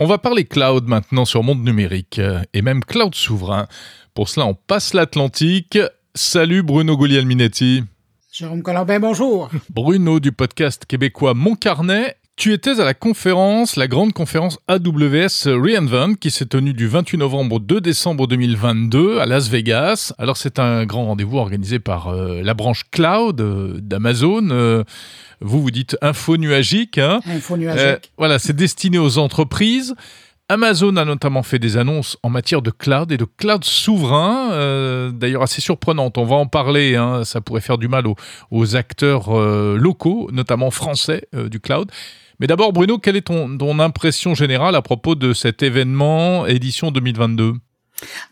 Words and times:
On 0.00 0.06
va 0.06 0.18
parler 0.18 0.44
cloud 0.44 0.88
maintenant 0.88 1.24
sur 1.24 1.44
monde 1.44 1.62
numérique 1.62 2.18
euh, 2.18 2.42
et 2.52 2.62
même 2.62 2.84
cloud 2.84 3.14
souverain. 3.14 3.68
Pour 4.12 4.28
cela, 4.28 4.44
on 4.46 4.54
passe 4.54 4.92
l'Atlantique. 4.92 5.78
Salut 6.16 6.64
Bruno 6.64 6.96
Guglielminetti. 6.96 7.84
Jérôme 8.32 8.64
Colombin, 8.64 8.98
bonjour. 8.98 9.50
Bruno 9.70 10.18
du 10.18 10.32
podcast 10.32 10.84
québécois 10.84 11.34
Mon 11.34 11.54
Carnet. 11.54 12.16
Tu 12.36 12.52
étais 12.52 12.80
à 12.80 12.84
la 12.84 12.94
conférence, 12.94 13.76
la 13.76 13.86
grande 13.86 14.12
conférence 14.12 14.58
AWS 14.66 15.46
Reinvent 15.46 16.16
qui 16.16 16.32
s'est 16.32 16.46
tenue 16.46 16.72
du 16.72 16.88
28 16.88 17.18
novembre 17.18 17.56
au 17.56 17.58
2 17.60 17.80
décembre 17.80 18.26
2022 18.26 19.20
à 19.20 19.26
Las 19.26 19.48
Vegas. 19.48 20.12
Alors 20.18 20.36
c'est 20.36 20.58
un 20.58 20.84
grand 20.84 21.04
rendez-vous 21.06 21.38
organisé 21.38 21.78
par 21.78 22.08
euh, 22.08 22.42
la 22.42 22.54
branche 22.54 22.82
cloud 22.90 23.40
euh, 23.40 23.78
d'Amazon. 23.80 24.48
Euh, 24.50 24.82
vous 25.40 25.62
vous 25.62 25.70
dites 25.70 25.96
info 26.02 26.36
nuagique. 26.36 26.98
Hein 26.98 27.20
info 27.24 27.56
nuagique. 27.56 28.10
voilà, 28.18 28.40
c'est 28.40 28.56
destiné 28.56 28.98
aux 28.98 29.18
entreprises. 29.18 29.94
Amazon 30.50 30.96
a 30.96 31.06
notamment 31.06 31.42
fait 31.42 31.58
des 31.58 31.78
annonces 31.78 32.18
en 32.22 32.28
matière 32.28 32.60
de 32.60 32.70
cloud 32.70 33.10
et 33.10 33.16
de 33.16 33.24
cloud 33.24 33.64
souverain, 33.64 34.52
euh, 34.52 35.10
d'ailleurs 35.10 35.42
assez 35.42 35.62
surprenantes. 35.62 36.18
On 36.18 36.24
va 36.24 36.36
en 36.36 36.46
parler, 36.46 36.96
hein, 36.96 37.24
ça 37.24 37.40
pourrait 37.40 37.62
faire 37.62 37.78
du 37.78 37.88
mal 37.88 38.04
aux, 38.50 38.76
acteurs 38.76 39.34
euh, 39.34 39.78
locaux, 39.78 40.28
notamment 40.32 40.70
français 40.70 41.28
euh, 41.34 41.48
du 41.48 41.60
cloud. 41.60 41.90
Mais 42.40 42.46
d'abord, 42.46 42.72
Bruno, 42.72 42.98
quelle 42.98 43.16
est 43.16 43.22
ton, 43.22 43.56
ton 43.56 43.78
impression 43.78 44.34
générale 44.34 44.74
à 44.74 44.82
propos 44.82 45.14
de 45.14 45.32
cet 45.32 45.62
événement 45.62 46.46
édition 46.46 46.90
2022 46.90 47.54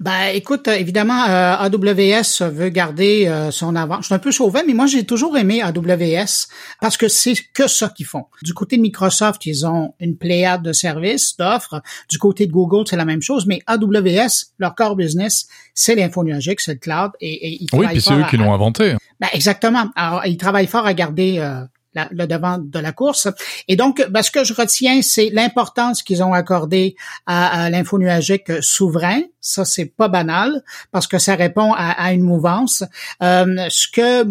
ben, 0.00 0.28
écoute, 0.34 0.68
évidemment, 0.68 1.24
euh, 1.24 1.56
AWS 1.56 2.50
veut 2.50 2.68
garder 2.68 3.26
euh, 3.26 3.50
son 3.50 3.76
avant. 3.76 3.98
Je 4.00 4.06
suis 4.06 4.14
un 4.14 4.18
peu 4.18 4.30
chauvin, 4.30 4.62
mais 4.66 4.74
moi, 4.74 4.86
j'ai 4.86 5.04
toujours 5.04 5.36
aimé 5.36 5.62
AWS 5.62 6.48
parce 6.80 6.96
que 6.96 7.08
c'est 7.08 7.34
que 7.54 7.68
ça 7.68 7.88
qu'ils 7.88 8.06
font. 8.06 8.26
Du 8.42 8.54
côté 8.54 8.76
de 8.76 8.82
Microsoft, 8.82 9.46
ils 9.46 9.66
ont 9.66 9.94
une 10.00 10.16
pléiade 10.16 10.62
de 10.62 10.72
services, 10.72 11.36
d'offres. 11.36 11.80
Du 12.08 12.18
côté 12.18 12.46
de 12.46 12.52
Google, 12.52 12.84
c'est 12.88 12.96
la 12.96 13.04
même 13.04 13.22
chose. 13.22 13.46
Mais 13.46 13.60
AWS, 13.66 14.52
leur 14.58 14.74
core 14.74 14.96
business, 14.96 15.46
c'est 15.74 15.94
l'info 15.94 16.24
nuagique, 16.24 16.60
c'est 16.60 16.74
le 16.74 16.78
cloud. 16.78 17.12
Et, 17.20 17.62
ils 17.62 17.68
oui, 17.72 17.86
puis 17.88 18.00
c'est 18.00 18.14
eux 18.14 18.24
qui 18.28 18.36
l'ont 18.36 18.52
inventé. 18.52 18.96
Ben, 19.20 19.28
exactement. 19.32 19.90
Alors, 19.94 20.26
ils 20.26 20.36
travaillent 20.36 20.66
fort 20.66 20.86
à 20.86 20.94
garder 20.94 21.38
euh, 21.38 21.64
le 21.94 22.26
devant 22.26 22.58
de 22.58 22.78
la 22.78 22.92
course. 22.92 23.28
Et 23.68 23.76
donc, 23.76 24.04
ben, 24.10 24.22
ce 24.22 24.30
que 24.30 24.44
je 24.44 24.54
retiens, 24.54 25.02
c'est 25.02 25.30
l'importance 25.30 26.02
qu'ils 26.02 26.22
ont 26.22 26.32
accordée 26.32 26.96
à, 27.26 27.64
à 27.64 27.70
l'info 27.70 27.98
nuagique 27.98 28.62
souverain. 28.62 29.22
Ça, 29.42 29.64
c'est 29.64 29.86
pas 29.86 30.06
banal 30.06 30.62
parce 30.92 31.08
que 31.08 31.18
ça 31.18 31.34
répond 31.34 31.72
à, 31.74 31.90
à 31.90 32.12
une 32.12 32.22
mouvance. 32.22 32.84
Euh, 33.22 33.66
ce 33.68 33.88
que, 33.88 34.24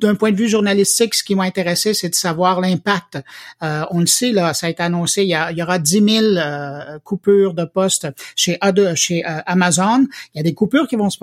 d'un 0.00 0.14
point 0.14 0.32
de 0.32 0.36
vue 0.36 0.48
journalistique, 0.48 1.14
ce 1.14 1.22
qui 1.22 1.34
m'a 1.34 1.44
intéressé, 1.44 1.92
c'est 1.92 2.08
de 2.08 2.14
savoir 2.14 2.62
l'impact. 2.62 3.18
Euh, 3.62 3.84
on 3.90 4.00
le 4.00 4.06
sait, 4.06 4.32
là, 4.32 4.54
ça 4.54 4.68
a 4.68 4.70
été 4.70 4.82
annoncé, 4.82 5.22
il 5.22 5.28
y, 5.28 5.34
a, 5.34 5.52
il 5.52 5.58
y 5.58 5.62
aura 5.62 5.78
10 5.78 5.90
000 5.92 6.24
euh, 6.24 6.98
coupures 7.04 7.52
de 7.52 7.66
postes 7.66 8.08
chez, 8.36 8.54
A2, 8.62 8.94
chez 8.94 9.22
euh, 9.26 9.40
Amazon. 9.44 10.06
Il 10.34 10.38
y 10.38 10.40
a 10.40 10.42
des 10.42 10.54
coupures 10.54 10.88
qui 10.88 10.96
vont 10.96 11.10
se, 11.10 11.18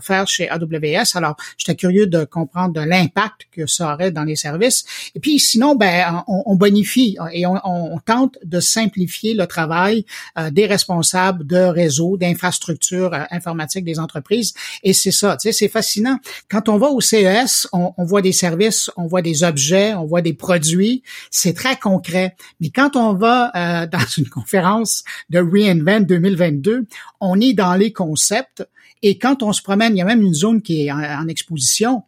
faire 0.00 0.26
chez 0.26 0.50
AWS. 0.50 1.14
Alors, 1.16 1.36
j'étais 1.56 1.76
curieux 1.76 2.08
de 2.08 2.24
comprendre 2.24 2.80
l'impact 2.84 3.46
que 3.52 3.68
ça 3.68 3.94
aurait 3.94 4.10
dans 4.10 4.24
les 4.24 4.34
services. 4.36 4.84
Et 5.14 5.20
puis 5.20 5.38
sinon, 5.38 5.76
ben, 5.76 6.24
on, 6.26 6.56
bonifie 6.56 7.16
et 7.32 7.46
on, 7.46 8.00
tente 8.04 8.36
de 8.44 8.58
simplifier 8.58 9.34
le 9.34 9.46
travail 9.46 10.04
euh, 10.38 10.50
des 10.50 10.66
responsables 10.66 11.46
de 11.46 11.56
réseaux, 11.56 12.16
d'infrastructures 12.16 12.47
euh, 12.92 13.24
informatiques 13.30 13.84
des 13.84 13.98
entreprises. 13.98 14.54
Et 14.82 14.92
c'est 14.92 15.10
ça, 15.10 15.36
tu 15.36 15.48
sais, 15.48 15.52
c'est 15.52 15.68
fascinant. 15.68 16.18
Quand 16.50 16.68
on 16.68 16.78
va 16.78 16.88
au 16.88 17.00
CES, 17.00 17.68
on, 17.72 17.92
voit 18.04 18.22
des 18.22 18.32
services, 18.32 18.90
on 18.96 19.06
voit 19.06 19.22
des 19.22 19.44
objets, 19.44 19.94
on 19.94 20.06
voit 20.06 20.22
des 20.22 20.34
produits. 20.34 21.02
C'est 21.30 21.54
très 21.54 21.76
concret. 21.76 22.36
Mais 22.60 22.70
quand 22.70 22.96
on 22.96 23.14
va 23.14 23.52
euh, 23.54 23.86
dans 23.92 24.06
une 24.16 24.28
conférence 24.28 25.04
de 25.30 25.38
Reinvent 25.38 26.06
2022, 26.06 26.86
on 27.20 27.40
est 27.40 27.54
dans 27.54 27.74
les 27.74 27.92
concepts. 27.92 28.66
Et 29.02 29.18
quand 29.18 29.42
on 29.42 29.52
se 29.52 29.62
promène, 29.62 29.94
il 29.94 29.98
y 29.98 30.02
a 30.02 30.04
même 30.04 30.22
une 30.22 30.34
zone 30.34 30.60
qui 30.60 30.86
est 30.86 30.92
en 30.92 31.28
exposition 31.28 32.02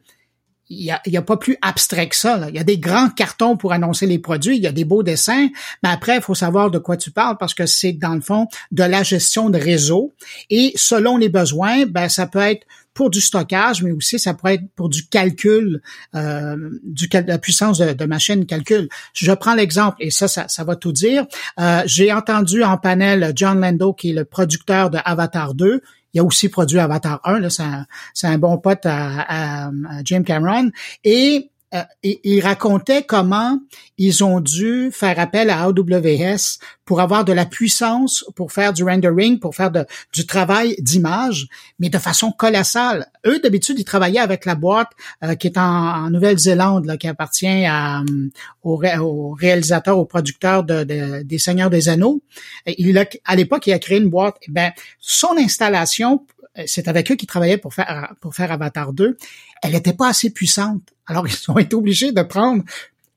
il 0.70 0.84
y 0.84 0.90
a, 0.90 1.00
y 1.04 1.16
a, 1.16 1.22
pas 1.22 1.36
plus 1.36 1.56
abstrait 1.62 2.08
que 2.08 2.16
ça. 2.16 2.46
Il 2.48 2.54
y 2.54 2.58
a 2.58 2.64
des 2.64 2.78
grands 2.78 3.10
cartons 3.10 3.56
pour 3.56 3.72
annoncer 3.72 4.06
les 4.06 4.18
produits, 4.18 4.56
il 4.56 4.62
y 4.62 4.66
a 4.66 4.72
des 4.72 4.84
beaux 4.84 5.02
dessins, 5.02 5.48
mais 5.82 5.88
après, 5.88 6.16
il 6.16 6.22
faut 6.22 6.34
savoir 6.34 6.70
de 6.70 6.78
quoi 6.78 6.96
tu 6.96 7.10
parles 7.10 7.36
parce 7.38 7.54
que 7.54 7.66
c'est 7.66 7.92
dans 7.92 8.14
le 8.14 8.20
fond 8.20 8.46
de 8.70 8.84
la 8.84 9.02
gestion 9.02 9.50
de 9.50 9.58
réseau. 9.58 10.14
Et 10.48 10.72
selon 10.76 11.16
les 11.16 11.28
besoins, 11.28 11.86
ben 11.86 12.08
ça 12.08 12.26
peut 12.26 12.38
être 12.38 12.66
pour 12.94 13.10
du 13.10 13.20
stockage, 13.20 13.82
mais 13.82 13.92
aussi 13.92 14.18
ça 14.18 14.34
pourrait 14.34 14.54
être 14.54 14.68
pour 14.74 14.88
du 14.88 15.06
calcul, 15.06 15.80
euh, 16.14 16.56
du 16.82 17.08
la 17.12 17.38
puissance 17.38 17.78
de, 17.78 17.92
de, 17.92 18.04
machine 18.04 18.46
calcul. 18.46 18.88
Je 19.14 19.32
prends 19.32 19.54
l'exemple 19.54 19.96
et 20.00 20.10
ça, 20.10 20.28
ça, 20.28 20.48
ça 20.48 20.64
va 20.64 20.76
tout 20.76 20.92
dire. 20.92 21.26
Euh, 21.58 21.82
J'ai 21.86 22.12
entendu 22.12 22.62
en 22.62 22.76
panel 22.76 23.32
John 23.34 23.60
Lando, 23.60 23.92
qui 23.92 24.10
est 24.10 24.14
le 24.14 24.24
producteur 24.24 24.90
de 24.90 24.98
Avatar 25.04 25.54
2. 25.54 25.82
Il 26.12 26.20
a 26.20 26.24
aussi 26.24 26.48
produit 26.48 26.78
Avatar 26.78 27.20
1, 27.24 27.40
là, 27.40 27.50
c'est 27.50 27.62
un, 27.62 27.86
un, 28.24 28.38
bon 28.38 28.58
pote 28.58 28.84
à, 28.84 29.66
à, 29.66 29.70
Jim 30.04 30.22
Cameron. 30.22 30.70
Et 31.04 31.49
euh, 31.72 31.82
il 32.02 32.40
racontait 32.40 33.04
comment 33.04 33.60
ils 33.96 34.24
ont 34.24 34.40
dû 34.40 34.90
faire 34.92 35.20
appel 35.20 35.50
à 35.50 35.62
AWS 35.62 36.58
pour 36.84 37.00
avoir 37.00 37.24
de 37.24 37.32
la 37.32 37.46
puissance, 37.46 38.24
pour 38.34 38.50
faire 38.50 38.72
du 38.72 38.82
rendering, 38.82 39.38
pour 39.38 39.54
faire 39.54 39.70
de, 39.70 39.84
du 40.12 40.26
travail 40.26 40.74
d'image, 40.80 41.46
mais 41.78 41.88
de 41.88 41.98
façon 41.98 42.32
colossale. 42.32 43.06
Eux, 43.24 43.38
d'habitude, 43.38 43.78
ils 43.78 43.84
travaillaient 43.84 44.18
avec 44.18 44.46
la 44.46 44.56
boîte 44.56 44.90
euh, 45.22 45.36
qui 45.36 45.46
est 45.46 45.58
en, 45.58 46.10
Nouvelle-Zélande, 46.10 46.96
qui 46.98 47.06
appartient 47.06 47.46
à, 47.46 48.00
euh, 48.00 48.28
au, 48.64 48.82
au, 49.00 49.32
réalisateur, 49.34 49.96
au 49.98 50.06
producteur 50.06 50.64
de, 50.64 51.22
des 51.22 51.38
Seigneurs 51.38 51.70
des 51.70 51.88
Anneaux. 51.88 52.20
il 52.66 52.98
a, 52.98 53.04
à 53.24 53.36
l'époque, 53.36 53.68
il 53.68 53.72
a 53.72 53.78
créé 53.78 53.98
une 53.98 54.10
boîte. 54.10 54.36
Eh 54.48 54.50
ben, 54.50 54.72
son 54.98 55.36
installation, 55.38 56.26
c'est 56.66 56.88
avec 56.88 57.10
eux 57.10 57.14
qu'il 57.14 57.28
travaillait 57.28 57.58
pour 57.58 57.74
faire 57.74 58.14
pour 58.20 58.34
faire 58.34 58.52
Avatar 58.52 58.92
2. 58.92 59.16
Elle 59.62 59.72
n'était 59.72 59.92
pas 59.92 60.08
assez 60.08 60.30
puissante. 60.30 60.82
Alors 61.06 61.26
ils 61.28 61.50
ont 61.50 61.58
été 61.58 61.74
obligés 61.74 62.12
de 62.12 62.22
prendre 62.22 62.64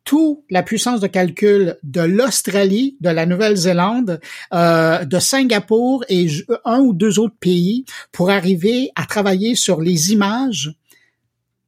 toute 0.03 0.39
la 0.49 0.63
puissance 0.63 0.99
de 0.99 1.07
calcul 1.07 1.77
de 1.83 2.01
l'Australie, 2.01 2.97
de 2.99 3.09
la 3.09 3.25
Nouvelle-Zélande, 3.25 4.19
euh, 4.53 5.05
de 5.05 5.19
Singapour 5.19 6.03
et 6.09 6.27
un 6.65 6.79
ou 6.79 6.93
deux 6.93 7.19
autres 7.19 7.37
pays 7.39 7.85
pour 8.11 8.29
arriver 8.29 8.91
à 8.95 9.05
travailler 9.05 9.55
sur 9.55 9.79
les 9.79 10.11
images 10.11 10.73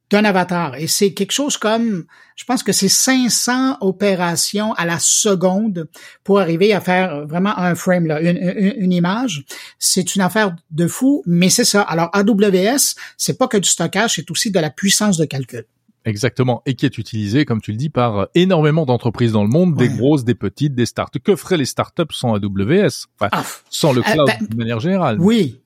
d'un 0.09 0.23
avatar. 0.23 0.75
Et 0.75 0.87
c'est 0.87 1.13
quelque 1.13 1.31
chose 1.31 1.57
comme, 1.57 2.05
je 2.35 2.43
pense 2.45 2.63
que 2.63 2.71
c'est 2.71 2.89
500 2.89 3.77
opérations 3.81 4.73
à 4.73 4.85
la 4.85 4.99
seconde 4.99 5.87
pour 6.23 6.39
arriver 6.39 6.73
à 6.73 6.81
faire 6.81 7.25
vraiment 7.27 7.57
un 7.57 7.75
frame, 7.75 8.05
là, 8.05 8.21
une, 8.21 8.37
une, 8.77 8.91
image. 8.91 9.45
C'est 9.79 10.15
une 10.15 10.21
affaire 10.21 10.55
de 10.71 10.87
fou, 10.87 11.23
mais 11.25 11.49
c'est 11.49 11.65
ça. 11.65 11.81
Alors 11.81 12.09
AWS, 12.13 12.95
c'est 13.17 13.37
pas 13.37 13.47
que 13.47 13.57
du 13.57 13.69
stockage, 13.69 14.15
c'est 14.15 14.29
aussi 14.29 14.51
de 14.51 14.59
la 14.59 14.69
puissance 14.69 15.17
de 15.17 15.25
calcul. 15.25 15.65
Exactement, 16.05 16.61
et 16.67 16.75
qui 16.75 16.85
est 16.85 16.99
utilisé, 16.99 17.45
comme 17.45 17.61
tu 17.61 17.71
le 17.71 17.77
dis, 17.77 17.89
par 17.89 18.27
énormément 18.35 18.85
d'entreprises 18.85 19.31
dans 19.31 19.41
le 19.41 19.49
monde, 19.49 19.75
des 19.75 19.89
grosses, 19.89 20.23
des 20.23 20.35
petites, 20.35 20.75
des 20.75 20.85
startups. 20.85 21.19
Que 21.19 21.35
feraient 21.35 21.57
les 21.57 21.65
startups 21.65 22.03
sans 22.11 22.35
AWS 22.35 23.07
enfin, 23.19 23.29
ah. 23.31 23.43
Sans 23.71 23.91
le 23.91 24.01
euh, 24.01 24.03
cloud 24.03 24.27
ben, 24.27 24.47
de 24.47 24.55
manière 24.55 24.79
générale 24.79 25.17
Oui, 25.19 25.61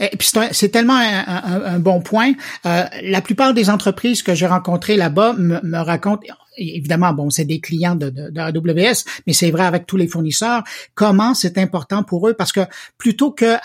et 0.00 0.16
puis 0.16 0.30
c'est 0.52 0.70
tellement 0.70 0.96
un, 0.96 1.78
bon 1.78 2.00
point. 2.00 2.32
Euh, 2.64 2.84
la 3.02 3.20
plupart 3.20 3.52
des 3.52 3.68
entreprises 3.68 4.22
que 4.22 4.34
j'ai 4.34 4.46
rencontrées 4.46 4.96
là-bas 4.96 5.34
me, 5.36 5.78
racontent, 5.78 6.22
évidemment, 6.56 7.12
bon, 7.12 7.28
c'est 7.28 7.44
des 7.44 7.60
clients 7.60 7.94
de, 7.94 8.10
AWS, 8.38 9.04
mais 9.26 9.34
c'est 9.34 9.50
vrai 9.50 9.64
avec 9.64 9.86
tous 9.86 9.98
les 9.98 10.08
fournisseurs, 10.08 10.64
comment 10.94 11.34
c'est 11.34 11.58
important 11.58 12.02
pour 12.02 12.28
eux 12.28 12.34
parce 12.34 12.52
que 12.52 12.60
plutôt 12.96 13.30
que 13.30 13.56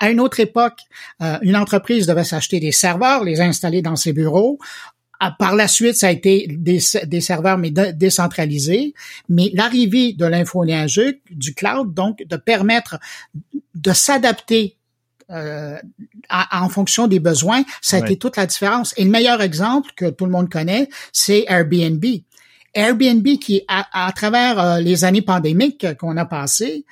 une 0.00 0.20
autre 0.20 0.40
époque, 0.40 0.78
euh, 1.20 1.38
une 1.42 1.56
entreprise 1.56 2.06
devait 2.06 2.24
s'acheter 2.24 2.58
des 2.58 2.72
serveurs, 2.72 3.22
les 3.22 3.40
installer 3.40 3.82
dans 3.82 3.96
ses 3.96 4.14
bureaux. 4.14 4.58
Par 5.38 5.54
la 5.54 5.68
suite, 5.68 5.94
ça 5.94 6.08
a 6.08 6.10
été 6.10 6.48
des, 6.48 6.80
des 7.04 7.20
serveurs 7.20 7.56
mais 7.56 7.70
décentralisés. 7.70 8.92
Mais 9.28 9.52
l'arrivée 9.54 10.14
de 10.14 10.24
l'info 10.26 10.64
du 11.30 11.54
cloud, 11.54 11.94
donc 11.94 12.24
de 12.26 12.36
permettre 12.36 12.98
de 13.76 13.92
s'adapter 13.92 14.78
euh, 15.32 15.78
en 16.30 16.68
fonction 16.68 17.08
des 17.08 17.20
besoins, 17.20 17.64
ça 17.80 17.96
a 17.96 18.00
été 18.00 18.16
toute 18.16 18.36
la 18.36 18.46
différence. 18.46 18.94
Et 18.96 19.04
le 19.04 19.10
meilleur 19.10 19.40
exemple 19.42 19.90
que 19.96 20.10
tout 20.10 20.24
le 20.24 20.30
monde 20.30 20.50
connaît, 20.50 20.88
c'est 21.12 21.44
Airbnb. 21.48 22.04
Airbnb 22.74 23.26
qui, 23.38 23.62
à, 23.68 24.06
à 24.06 24.12
travers 24.12 24.58
euh, 24.58 24.80
les 24.80 25.04
années 25.04 25.22
pandémiques 25.22 25.86
qu'on 25.98 26.16
a 26.16 26.24
passées, 26.24 26.84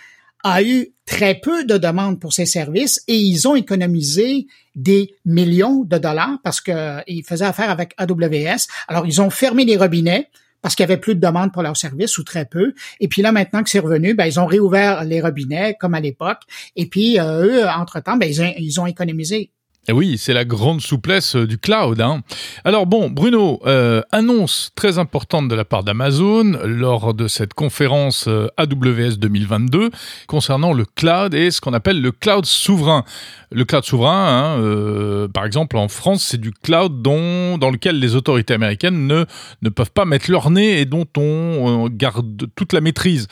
a 0.43 0.63
eu 0.63 0.93
très 1.07 1.35
peu 1.35 1.65
de 1.65 1.77
demandes 1.77 2.21
pour 2.21 2.33
ses 2.33 2.47
services 2.47 3.03
et 3.09 3.17
ils 3.17 3.47
ont 3.47 3.57
économisé 3.57 4.47
des 4.75 5.15
millions 5.25 5.85
de 5.85 5.99
dollars 5.99 6.39
parce 6.43 6.61
qu'ils 6.61 7.25
faisaient 7.27 7.45
affaire 7.45 7.71
avec 7.71 7.95
AWS. 7.99 8.67
Alors, 8.89 9.07
ils 9.07 9.21
ont 9.21 9.31
fermé 9.31 9.65
les 9.65 9.77
robinets 9.77 10.29
parce 10.63 10.75
qu'il 10.75 10.83
y 10.83 10.89
avait 10.91 11.01
plus 11.01 11.15
de 11.15 11.21
demandes 11.21 11.53
pour 11.53 11.63
leurs 11.63 11.77
services 11.77 12.19
ou 12.19 12.25
très 12.25 12.45
peu. 12.45 12.75
Et 13.01 13.09
puis 13.09 13.23
là, 13.23 13.33
maintenant 13.33 13.63
que 13.63 13.71
c'est 13.71 13.79
revenu, 13.79 14.15
ben, 14.15 14.27
ils 14.27 14.39
ont 14.41 14.47
réouvert 14.47 15.05
les 15.05 15.21
robinets 15.21 15.77
comme 15.79 15.95
à 15.95 16.01
l'époque. 16.01 16.43
Et 16.77 16.87
puis, 16.87 17.19
euh, 17.19 17.45
eux, 17.45 17.69
entre-temps, 17.69 18.17
ben, 18.17 18.29
ils, 18.29 18.81
ont, 18.81 18.87
économisé 18.87 19.51
Et 19.89 19.93
oui, 19.93 20.19
c'est 20.19 20.35
la 20.35 20.45
grande 20.45 20.83
souplesse 20.83 21.37
euh, 21.37 21.47
du 21.47 21.57
cloud. 21.57 22.01
Hein. 22.03 22.21
Alors 22.65 22.87
bon, 22.87 23.09
Bruno, 23.09 23.61
euh, 23.67 24.03
annonce 24.13 24.73
très 24.75 24.99
importante 24.99 25.49
de 25.49 25.55
la 25.55 25.65
part 25.65 25.85
d'Amazon 25.85 26.59
lors 26.65 27.15
de 27.15 27.27
cette 27.29 27.55
conférence 27.55 28.27
euh, 28.29 28.47
AWS 28.59 29.17
2022 29.19 29.91
concernant 30.27 30.75
le 30.75 30.85
cloud 30.85 31.33
et 31.35 31.51
ce 31.51 31.63
qu'on 31.63 31.73
appelle 31.73 32.03
le 32.03 32.13
cloud 32.13 32.45
souverain. 32.45 33.05
Le 33.51 33.65
cloud 33.65 33.85
souverain, 33.85 34.59
hein, 34.59 35.29
par 35.35 35.45
exemple 35.45 35.77
en 35.77 35.89
France, 35.89 36.23
c'est 36.23 36.41
du 36.41 36.53
cloud 36.53 37.03
dont, 37.03 37.59
dans 37.59 37.71
lequel 37.71 37.99
les 37.99 38.15
autorités 38.15 38.55
américaines 38.55 39.09
ne, 39.09 39.25
ne 39.63 39.69
peuvent 39.71 39.91
pas 39.91 40.05
mettre 40.05 40.31
leur 40.31 40.51
nez 40.51 40.81
et 40.81 40.85
dont 40.85 41.07
on 41.17 41.89
garde 41.91 42.47
toute 42.55 42.73
la 42.73 42.81
maîtrise. 42.81 43.27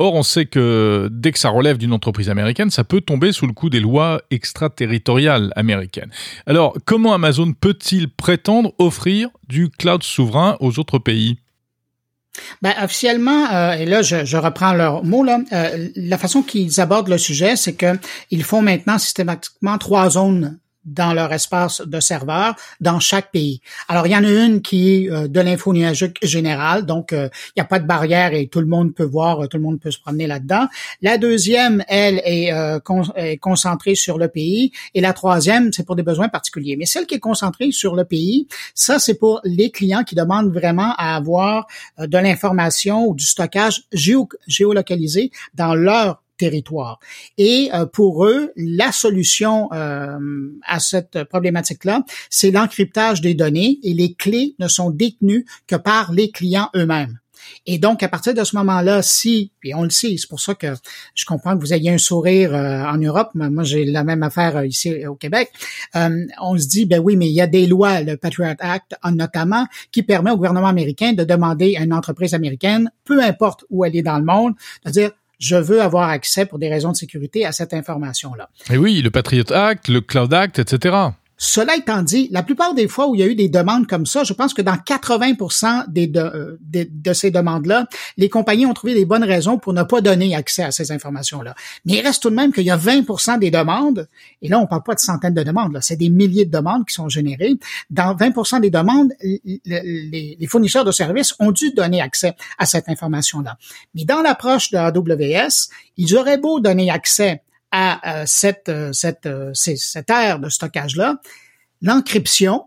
Or, 0.00 0.14
on 0.14 0.22
sait 0.22 0.46
que 0.46 1.08
dès 1.10 1.32
que 1.32 1.40
ça 1.40 1.50
relève 1.50 1.76
d'une 1.76 1.92
entreprise 1.92 2.30
américaine, 2.30 2.70
ça 2.70 2.84
peut 2.84 3.00
tomber 3.00 3.32
sous 3.32 3.48
le 3.48 3.52
coup 3.52 3.68
des 3.68 3.80
lois 3.80 4.22
extraterritoriales 4.30 5.52
américaines. 5.56 6.10
Alors, 6.46 6.76
comment 6.84 7.12
Amazon 7.12 7.52
peut-il 7.52 8.08
prétendre 8.08 8.72
offrir 8.78 9.28
du 9.48 9.70
cloud 9.70 10.04
souverain 10.04 10.56
aux 10.60 10.78
autres 10.78 11.00
pays? 11.00 11.38
Ben, 12.62 12.72
officiellement, 12.80 13.52
euh, 13.52 13.72
et 13.72 13.86
là 13.86 14.02
je, 14.02 14.36
reprends 14.36 14.72
leur 14.72 15.02
mot 15.02 15.24
là, 15.24 15.40
euh, 15.52 15.88
la 15.96 16.16
façon 16.16 16.42
qu'ils 16.42 16.80
abordent 16.80 17.08
le 17.08 17.18
sujet, 17.18 17.56
c'est 17.56 17.74
que 17.74 17.98
ils 18.30 18.44
font 18.44 18.62
maintenant 18.62 18.98
systématiquement 18.98 19.78
trois 19.78 20.10
zones 20.10 20.60
dans 20.94 21.12
leur 21.12 21.32
espace 21.32 21.80
de 21.80 22.00
serveur 22.00 22.54
dans 22.80 23.00
chaque 23.00 23.30
pays. 23.30 23.60
Alors, 23.88 24.06
il 24.06 24.12
y 24.12 24.16
en 24.16 24.24
a 24.24 24.30
une 24.30 24.62
qui 24.62 25.04
est 25.04 25.10
euh, 25.10 25.28
de 25.28 25.40
l'info 25.40 25.72
nuagique 25.72 26.18
générale, 26.22 26.86
donc 26.86 27.12
euh, 27.12 27.28
il 27.48 27.60
n'y 27.60 27.62
a 27.62 27.66
pas 27.66 27.78
de 27.78 27.86
barrière 27.86 28.34
et 28.34 28.46
tout 28.48 28.60
le 28.60 28.66
monde 28.66 28.94
peut 28.94 29.04
voir, 29.04 29.48
tout 29.48 29.56
le 29.56 29.62
monde 29.62 29.80
peut 29.80 29.90
se 29.90 30.00
promener 30.00 30.26
là-dedans. 30.26 30.66
La 31.02 31.18
deuxième, 31.18 31.84
elle, 31.88 32.20
est, 32.24 32.52
euh, 32.52 32.78
concentrée 33.40 33.94
sur 33.94 34.18
le 34.18 34.28
pays. 34.28 34.72
Et 34.94 35.00
la 35.00 35.12
troisième, 35.12 35.72
c'est 35.72 35.84
pour 35.84 35.96
des 35.96 36.02
besoins 36.02 36.28
particuliers. 36.28 36.76
Mais 36.76 36.86
celle 36.86 37.06
qui 37.06 37.14
est 37.14 37.20
concentrée 37.20 37.70
sur 37.72 37.94
le 37.94 38.04
pays, 38.04 38.46
ça, 38.74 38.98
c'est 38.98 39.14
pour 39.14 39.40
les 39.44 39.70
clients 39.70 40.04
qui 40.04 40.14
demandent 40.14 40.52
vraiment 40.52 40.94
à 40.96 41.16
avoir 41.16 41.66
de 41.98 42.18
l'information 42.18 43.06
ou 43.06 43.14
du 43.14 43.24
stockage 43.24 43.84
géolocalisé 43.92 45.30
dans 45.54 45.74
leur 45.74 46.22
territoire. 46.38 46.98
Et 47.36 47.70
euh, 47.74 47.84
pour 47.84 48.24
eux, 48.24 48.52
la 48.56 48.92
solution 48.92 49.68
euh, 49.72 50.16
à 50.66 50.80
cette 50.80 51.24
problématique-là, 51.24 52.04
c'est 52.30 52.50
l'encryptage 52.50 53.20
des 53.20 53.34
données 53.34 53.78
et 53.82 53.92
les 53.92 54.14
clés 54.14 54.54
ne 54.58 54.68
sont 54.68 54.90
détenues 54.90 55.44
que 55.66 55.76
par 55.76 56.12
les 56.12 56.30
clients 56.30 56.70
eux-mêmes. 56.74 57.18
Et 57.66 57.78
donc, 57.78 58.02
à 58.02 58.08
partir 58.08 58.34
de 58.34 58.44
ce 58.44 58.56
moment-là, 58.56 59.00
si, 59.00 59.52
et 59.64 59.74
on 59.74 59.82
le 59.82 59.90
sait, 59.90 60.14
c'est 60.18 60.28
pour 60.28 60.40
ça 60.40 60.54
que 60.54 60.66
je 61.14 61.24
comprends 61.24 61.56
que 61.56 61.60
vous 61.60 61.72
ayez 61.72 61.90
un 61.90 61.98
sourire 61.98 62.54
euh, 62.54 62.84
en 62.84 62.98
Europe, 62.98 63.30
moi 63.34 63.64
j'ai 63.64 63.84
la 63.86 64.04
même 64.04 64.22
affaire 64.22 64.64
ici 64.64 65.06
au 65.06 65.14
Québec, 65.14 65.50
on 65.94 66.58
se 66.58 66.66
dit, 66.66 66.84
ben 66.84 67.00
oui, 67.00 67.16
mais 67.16 67.26
il 67.26 67.32
y 67.32 67.40
a 67.40 67.46
des 67.46 67.66
lois, 67.66 68.02
le 68.02 68.16
Patriot 68.16 68.54
Act 68.58 68.96
notamment, 69.12 69.66
qui 69.92 70.02
permet 70.02 70.30
au 70.30 70.36
gouvernement 70.36 70.66
américain 70.66 71.14
de 71.14 71.24
demander 71.24 71.76
à 71.76 71.84
une 71.84 71.94
entreprise 71.94 72.34
américaine, 72.34 72.90
peu 73.04 73.22
importe 73.22 73.64
où 73.70 73.84
elle 73.84 73.96
est 73.96 74.02
dans 74.02 74.18
le 74.18 74.24
monde, 74.24 74.54
de 74.84 74.90
dire, 74.90 75.12
je 75.38 75.56
veux 75.56 75.80
avoir 75.80 76.08
accès 76.08 76.46
pour 76.46 76.58
des 76.58 76.68
raisons 76.68 76.92
de 76.92 76.96
sécurité 76.96 77.46
à 77.46 77.52
cette 77.52 77.72
information-là. 77.74 78.48
Et 78.70 78.76
oui, 78.76 79.00
le 79.02 79.10
Patriot 79.10 79.52
Act, 79.52 79.88
le 79.88 80.00
Cloud 80.00 80.32
Act, 80.32 80.58
etc. 80.58 80.96
Cela 81.40 81.76
étant 81.76 82.02
dit, 82.02 82.28
la 82.32 82.42
plupart 82.42 82.74
des 82.74 82.88
fois 82.88 83.08
où 83.08 83.14
il 83.14 83.20
y 83.20 83.22
a 83.22 83.26
eu 83.26 83.36
des 83.36 83.48
demandes 83.48 83.86
comme 83.86 84.06
ça, 84.06 84.24
je 84.24 84.32
pense 84.32 84.52
que 84.52 84.60
dans 84.60 84.74
80% 84.74 85.88
des 85.88 86.08
de, 86.08 86.58
de, 86.60 87.12
ces 87.12 87.30
demandes-là, 87.30 87.86
les 88.16 88.28
compagnies 88.28 88.66
ont 88.66 88.74
trouvé 88.74 88.94
des 88.94 89.04
bonnes 89.04 89.22
raisons 89.22 89.56
pour 89.56 89.72
ne 89.72 89.84
pas 89.84 90.00
donner 90.00 90.34
accès 90.34 90.64
à 90.64 90.72
ces 90.72 90.90
informations-là. 90.90 91.54
Mais 91.84 91.94
il 91.94 92.00
reste 92.00 92.22
tout 92.22 92.30
de 92.30 92.34
même 92.34 92.52
qu'il 92.52 92.64
y 92.64 92.72
a 92.72 92.76
20% 92.76 93.38
des 93.38 93.52
demandes, 93.52 94.08
et 94.42 94.48
là 94.48 94.58
on 94.58 94.66
parle 94.66 94.82
pas 94.82 94.96
de 94.96 95.00
centaines 95.00 95.34
de 95.34 95.44
demandes, 95.44 95.78
c'est 95.80 95.96
des 95.96 96.08
milliers 96.08 96.44
de 96.44 96.50
demandes 96.50 96.84
qui 96.84 96.94
sont 96.94 97.08
générées. 97.08 97.54
Dans 97.88 98.16
20% 98.16 98.60
des 98.60 98.70
demandes, 98.70 99.12
les, 99.22 100.36
les 100.40 100.46
fournisseurs 100.48 100.84
de 100.84 100.90
services 100.90 101.34
ont 101.38 101.52
dû 101.52 101.70
donner 101.70 102.00
accès 102.00 102.34
à 102.58 102.66
cette 102.66 102.88
information-là. 102.88 103.58
Mais 103.94 104.04
dans 104.04 104.22
l'approche 104.22 104.72
de 104.72 104.76
AWS, 104.76 105.68
ils 105.96 106.16
auraient 106.16 106.38
beau 106.38 106.58
donner 106.58 106.90
accès 106.90 107.42
à 107.70 108.20
euh, 108.20 108.24
cette, 108.26 108.68
euh, 108.68 108.92
cette, 108.92 109.26
euh, 109.26 109.52
cette 109.54 110.10
aire 110.10 110.38
de 110.38 110.48
stockage-là, 110.48 111.20
l'encryption, 111.82 112.64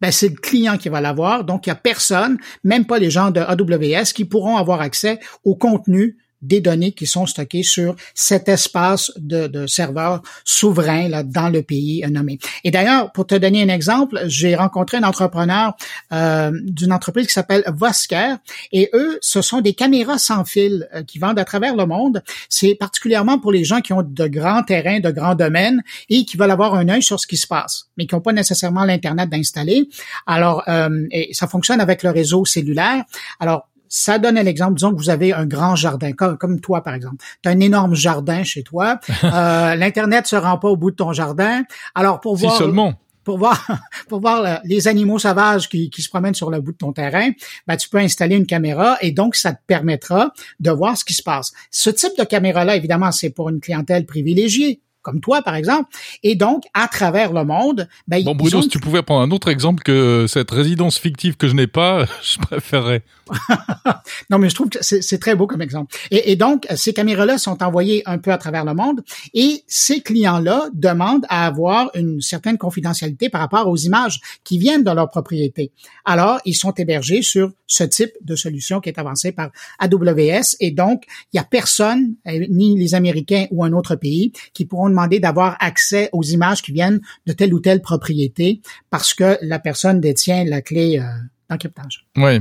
ben 0.00 0.10
c'est 0.10 0.28
le 0.28 0.36
client 0.36 0.76
qui 0.76 0.88
va 0.88 1.00
l'avoir. 1.00 1.44
Donc, 1.44 1.66
il 1.66 1.70
n'y 1.70 1.72
a 1.72 1.76
personne, 1.76 2.38
même 2.62 2.84
pas 2.84 2.98
les 2.98 3.10
gens 3.10 3.30
de 3.30 3.40
AWS, 3.40 4.12
qui 4.14 4.24
pourront 4.24 4.56
avoir 4.56 4.80
accès 4.80 5.20
au 5.44 5.54
contenu 5.54 6.18
des 6.44 6.60
données 6.60 6.92
qui 6.92 7.06
sont 7.06 7.26
stockées 7.26 7.62
sur 7.62 7.96
cet 8.14 8.48
espace 8.48 9.12
de, 9.16 9.46
de 9.46 9.66
serveurs 9.66 10.22
souverains 10.44 11.08
là, 11.08 11.22
dans 11.22 11.48
le 11.48 11.62
pays 11.62 12.04
nommé. 12.10 12.38
Et 12.62 12.70
d'ailleurs, 12.70 13.12
pour 13.12 13.26
te 13.26 13.34
donner 13.34 13.62
un 13.62 13.68
exemple, 13.68 14.20
j'ai 14.26 14.54
rencontré 14.54 14.96
un 14.98 15.02
entrepreneur 15.02 15.74
euh, 16.12 16.50
d'une 16.62 16.92
entreprise 16.92 17.26
qui 17.26 17.32
s'appelle 17.32 17.64
Vosker 17.74 18.36
et 18.72 18.90
eux, 18.94 19.18
ce 19.20 19.42
sont 19.42 19.60
des 19.60 19.74
caméras 19.74 20.18
sans 20.18 20.44
fil 20.44 20.88
euh, 20.94 21.02
qui 21.02 21.18
vendent 21.18 21.38
à 21.38 21.44
travers 21.44 21.76
le 21.76 21.86
monde. 21.86 22.22
C'est 22.48 22.74
particulièrement 22.74 23.38
pour 23.38 23.52
les 23.52 23.64
gens 23.64 23.80
qui 23.80 23.92
ont 23.92 24.02
de 24.02 24.26
grands 24.26 24.62
terrains, 24.62 25.00
de 25.00 25.10
grands 25.10 25.34
domaines 25.34 25.82
et 26.08 26.24
qui 26.24 26.36
veulent 26.36 26.50
avoir 26.50 26.74
un 26.74 26.88
œil 26.88 27.02
sur 27.02 27.18
ce 27.20 27.26
qui 27.26 27.36
se 27.36 27.46
passe, 27.46 27.88
mais 27.96 28.06
qui 28.06 28.14
n'ont 28.14 28.20
pas 28.20 28.32
nécessairement 28.32 28.84
l'Internet 28.84 29.28
d'installer. 29.30 29.88
Alors, 30.26 30.62
euh, 30.68 31.06
et 31.10 31.32
ça 31.32 31.46
fonctionne 31.46 31.80
avec 31.80 32.02
le 32.02 32.10
réseau 32.10 32.44
cellulaire. 32.44 33.04
Alors, 33.40 33.68
ça 33.96 34.18
donne 34.18 34.36
un 34.36 34.46
exemple. 34.46 34.74
Disons 34.74 34.90
que 34.90 34.96
vous 34.96 35.08
avez 35.08 35.32
un 35.32 35.46
grand 35.46 35.76
jardin, 35.76 36.10
comme, 36.12 36.60
toi, 36.60 36.82
par 36.82 36.94
exemple. 36.94 37.18
Tu 37.42 37.48
as 37.48 37.52
un 37.52 37.60
énorme 37.60 37.94
jardin 37.94 38.42
chez 38.42 38.64
toi. 38.64 38.98
euh, 39.24 39.76
L'Internet 39.76 40.26
se 40.26 40.34
rend 40.34 40.58
pas 40.58 40.68
au 40.68 40.76
bout 40.76 40.90
de 40.90 40.96
ton 40.96 41.12
jardin. 41.12 41.62
Alors, 41.94 42.20
pour 42.20 42.34
voir... 42.34 42.56
seulement 42.56 42.94
pour 43.22 43.38
voir 43.38 43.66
pour 44.08 44.20
voir 44.20 44.60
les 44.64 44.88
animaux 44.88 45.18
sauvages 45.20 45.68
qui, 45.68 45.90
qui, 45.90 46.02
se 46.02 46.10
promènent 46.10 46.34
sur 46.34 46.50
le 46.50 46.60
bout 46.60 46.72
de 46.72 46.76
ton 46.76 46.92
terrain, 46.92 47.30
ben, 47.68 47.76
tu 47.76 47.88
peux 47.88 47.98
installer 47.98 48.36
une 48.36 48.46
caméra 48.46 48.98
et 49.00 49.12
donc 49.12 49.36
ça 49.36 49.52
te 49.52 49.60
permettra 49.66 50.32
de 50.60 50.70
voir 50.72 50.98
ce 50.98 51.04
qui 51.04 51.14
se 51.14 51.22
passe. 51.22 51.52
Ce 51.70 51.88
type 51.88 52.18
de 52.18 52.24
caméra-là, 52.24 52.76
évidemment, 52.76 53.12
c'est 53.12 53.30
pour 53.30 53.48
une 53.48 53.60
clientèle 53.60 54.06
privilégiée 54.06 54.80
comme 55.04 55.20
toi, 55.20 55.42
par 55.42 55.54
exemple. 55.54 55.90
Et 56.24 56.34
donc, 56.34 56.64
à 56.74 56.88
travers 56.88 57.32
le 57.32 57.44
monde, 57.44 57.88
ben, 58.08 58.24
bon, 58.24 58.34
Bruno, 58.34 58.62
si 58.62 58.68
tu 58.68 58.80
pouvais 58.80 59.02
prendre 59.02 59.22
un 59.22 59.30
autre 59.30 59.48
exemple 59.48 59.82
que 59.84 60.26
cette 60.26 60.50
résidence 60.50 60.98
fictive 60.98 61.36
que 61.36 61.46
je 61.46 61.54
n'ai 61.54 61.68
pas, 61.68 62.06
je 62.22 62.38
préférerais. 62.38 63.02
non, 64.30 64.38
mais 64.38 64.48
je 64.48 64.54
trouve 64.54 64.68
que 64.68 64.78
c'est 64.80 65.18
très 65.18 65.34
beau 65.34 65.46
comme 65.46 65.62
exemple. 65.62 65.96
Et, 66.10 66.32
et 66.32 66.36
donc, 66.36 66.66
ces 66.74 66.92
caméras-là 66.92 67.38
sont 67.38 67.62
envoyées 67.62 68.02
un 68.06 68.18
peu 68.18 68.32
à 68.32 68.38
travers 68.38 68.64
le 68.64 68.74
monde 68.74 69.02
et 69.32 69.62
ces 69.66 70.00
clients-là 70.00 70.68
demandent 70.74 71.26
à 71.28 71.46
avoir 71.46 71.90
une 71.94 72.20
certaine 72.20 72.58
confidentialité 72.58 73.28
par 73.28 73.40
rapport 73.40 73.68
aux 73.68 73.76
images 73.76 74.20
qui 74.42 74.58
viennent 74.58 74.84
de 74.84 74.90
leur 74.90 75.10
propriété. 75.10 75.72
Alors, 76.04 76.40
ils 76.44 76.54
sont 76.54 76.72
hébergés 76.72 77.22
sur 77.22 77.52
ce 77.66 77.84
type 77.84 78.12
de 78.22 78.36
solution 78.36 78.80
qui 78.80 78.88
est 78.88 78.98
avancée 78.98 79.32
par 79.32 79.50
AWS 79.78 80.56
et 80.60 80.70
donc, 80.70 81.04
il 81.32 81.36
y 81.36 81.40
a 81.40 81.44
personne, 81.44 82.14
euh, 82.26 82.46
ni 82.48 82.78
les 82.78 82.94
Américains 82.94 83.46
ou 83.50 83.64
un 83.64 83.72
autre 83.72 83.96
pays, 83.96 84.32
qui 84.52 84.64
pourront 84.64 84.88
d'avoir 85.20 85.56
accès 85.60 86.08
aux 86.12 86.22
images 86.22 86.62
qui 86.62 86.72
viennent 86.72 87.00
de 87.26 87.32
telle 87.32 87.52
ou 87.54 87.60
telle 87.60 87.80
propriété 87.80 88.60
parce 88.90 89.14
que 89.14 89.38
la 89.42 89.58
personne 89.58 90.00
détient 90.00 90.44
la 90.44 90.62
clé 90.62 90.98
euh, 90.98 91.04
d'encryptage. 91.50 92.06
Oui. 92.16 92.40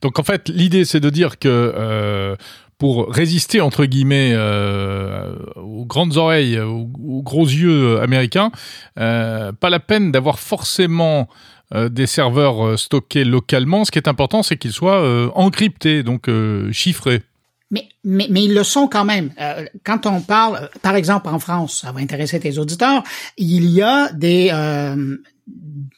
Donc 0.00 0.18
en 0.18 0.22
fait, 0.22 0.48
l'idée 0.48 0.84
c'est 0.84 1.00
de 1.00 1.10
dire 1.10 1.38
que 1.38 1.48
euh, 1.48 2.36
pour 2.78 3.12
résister 3.12 3.60
entre 3.60 3.84
guillemets 3.84 4.32
euh, 4.34 5.34
aux 5.56 5.84
grandes 5.84 6.16
oreilles, 6.16 6.58
aux, 6.58 6.86
gros 7.22 7.46
yeux 7.46 8.00
américains, 8.00 8.50
pas 8.94 9.70
la 9.70 9.80
peine 9.80 10.12
d'avoir 10.12 10.38
forcément 10.38 11.28
des 11.74 12.06
serveurs 12.06 12.78
stockés 12.78 13.24
localement. 13.24 13.84
Ce 13.84 13.92
qui 13.92 13.98
est 13.98 14.08
important, 14.08 14.42
c'est 14.42 14.56
qu'ils 14.56 14.72
soient 14.72 15.30
encryptés, 15.36 16.02
donc 16.02 16.28
chiffrés. 16.72 17.22
Mais, 17.70 17.88
mais, 18.02 18.26
mais 18.30 18.44
ils 18.44 18.54
le 18.54 18.64
sont 18.64 18.88
quand 18.88 19.04
même. 19.04 19.32
Euh, 19.40 19.64
quand 19.84 20.06
on 20.06 20.20
parle, 20.20 20.70
par 20.82 20.96
exemple 20.96 21.28
en 21.28 21.38
France, 21.38 21.80
ça 21.82 21.92
va 21.92 22.00
intéresser 22.00 22.40
tes 22.40 22.58
auditeurs, 22.58 23.04
il 23.36 23.70
y 23.70 23.80
a 23.80 24.12
des 24.12 24.50
euh, 24.52 25.16